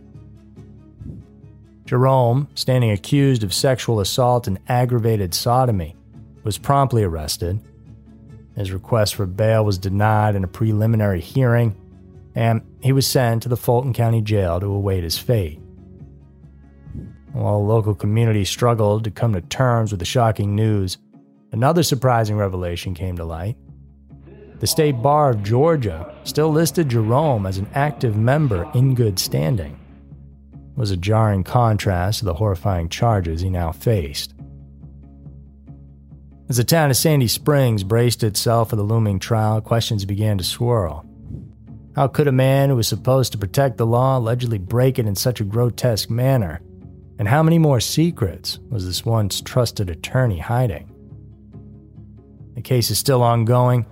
Jerome, 1.85 2.49
standing 2.55 2.91
accused 2.91 3.43
of 3.43 3.53
sexual 3.53 4.01
assault 4.01 4.47
and 4.47 4.59
aggravated 4.69 5.35
sodomy, 5.35 5.97
was 6.43 6.57
promptly 6.57 7.03
arrested. 7.03 7.61
His 8.57 8.73
request 8.73 9.15
for 9.15 9.27
bail 9.27 9.65
was 9.65 9.77
denied 9.77 10.35
in 10.35 10.45
a 10.45 10.49
preliminary 10.49 11.21
hearing, 11.21 11.77
and 12.35 12.63
he 12.81 12.93
was 12.93 13.07
sent 13.07 13.43
to 13.43 13.49
the 13.49 13.57
Fulton 13.57 13.93
County 13.93 14.23
Jail 14.23 14.61
to 14.61 14.67
await 14.67 15.03
his 15.05 15.19
fate. 15.19 15.61
While 17.33 17.61
the 17.61 17.69
local 17.69 17.95
community 17.95 18.45
struggled 18.45 19.05
to 19.05 19.11
come 19.11 19.33
to 19.35 19.41
terms 19.41 19.93
with 19.93 20.01
the 20.01 20.05
shocking 20.05 20.55
news, 20.57 20.99
another 21.53 21.83
surprising 21.83 22.37
revelation 22.37 22.95
came 22.95 23.17
to 23.17 23.25
light. 23.25 23.57
The 24.59 24.67
State 24.67 25.01
Bar 25.01 25.31
of 25.31 25.43
Georgia 25.43 26.15
still 26.25 26.51
listed 26.51 26.89
Jerome 26.89 27.47
as 27.47 27.57
an 27.57 27.69
active 27.75 28.17
member 28.17 28.71
in 28.75 28.95
good 28.95 29.19
standing. 29.19 29.79
It 30.53 30.77
was 30.77 30.91
a 30.91 30.97
jarring 30.97 31.45
contrast 31.45 32.19
to 32.19 32.25
the 32.25 32.35
horrifying 32.35 32.89
charges 32.89 33.41
he 33.41 33.49
now 33.49 33.73
faced. 33.73 34.35
As 36.49 36.57
the 36.57 36.65
town 36.65 36.91
of 36.91 36.97
Sandy 36.97 37.29
Springs 37.29 37.85
braced 37.85 38.25
itself 38.25 38.71
for 38.71 38.77
the 38.77 38.83
looming 38.83 39.21
trial, 39.21 39.61
questions 39.61 40.05
began 40.05 40.37
to 40.37 40.45
swirl. 40.45 41.07
How 41.95 42.09
could 42.09 42.27
a 42.27 42.33
man 42.33 42.71
who 42.71 42.77
was 42.77 42.89
supposed 42.89 43.33
to 43.33 43.39
protect 43.39 43.79
the 43.79 43.87
law 43.87 44.19
allegedly 44.19 44.59
break 44.59 44.99
it 44.99 45.07
in 45.07 45.15
such 45.15 45.41
a 45.41 45.45
grotesque 45.45 46.11
manner? 46.11 46.61
And 47.21 47.29
how 47.29 47.43
many 47.43 47.59
more 47.59 47.81
secrets 47.81 48.59
was 48.71 48.87
this 48.87 49.05
once 49.05 49.43
trusted 49.43 49.91
attorney 49.91 50.39
hiding? 50.39 50.91
The 52.55 52.63
case 52.63 52.91
is 52.91 52.97
still 52.97 53.23
ongoing, 53.23 53.85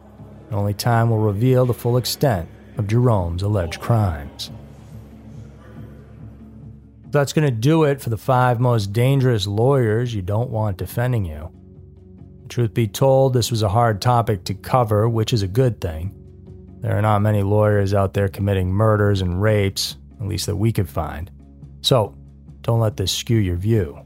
and 0.47 0.55
only 0.55 0.73
time 0.73 1.11
will 1.11 1.19
reveal 1.19 1.67
the 1.67 1.75
full 1.75 1.99
extent 1.99 2.49
of 2.79 2.87
Jerome's 2.87 3.43
alleged 3.43 3.83
crimes. 3.83 4.51
That's 7.11 7.35
going 7.35 7.45
to 7.45 7.55
do 7.55 7.85
it 7.85 8.01
for 8.01 8.09
the 8.09 8.17
five 8.17 8.61
most 8.61 8.95
dangerous 8.95 9.47
lawyers 9.47 10.15
you 10.15 10.23
don't 10.23 10.49
want 10.49 10.79
defending 10.79 11.27
you. 11.27 11.51
Truth 12.49 12.73
be 12.73 12.89
told, 12.89 13.35
this 13.35 13.51
was 13.51 13.63
a 13.63 13.69
hard 13.69 14.01
topic 14.01 14.45
to 14.45 14.55
cover, 14.55 15.07
which 15.07 15.35
is 15.35 15.43
a 15.43 15.49
good 15.49 15.83
thing. 15.83 16.15
There 16.81 16.97
are 16.97 17.03
not 17.03 17.21
many 17.21 17.43
lawyers 17.43 17.93
out 17.93 18.15
there 18.15 18.29
committing 18.29 18.73
murders 18.73 19.21
and 19.21 19.43
rapes, 19.43 19.99
at 20.19 20.27
least 20.27 20.47
that 20.47 20.57
we 20.57 20.73
could 20.73 20.89
find. 20.89 21.31
So, 21.83 22.18
don't 22.69 22.81
let 22.81 22.99
this 22.99 23.11
skew 23.11 23.39
your 23.39 23.57
view. 23.57 23.99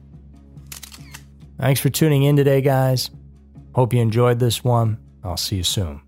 Thanks 1.58 1.80
for 1.80 1.90
tuning 1.90 2.22
in 2.22 2.36
today, 2.36 2.60
guys. 2.60 3.10
Hope 3.74 3.92
you 3.92 4.00
enjoyed 4.00 4.38
this 4.38 4.62
one. 4.62 4.98
I'll 5.24 5.36
see 5.36 5.56
you 5.56 5.64
soon. 5.64 6.00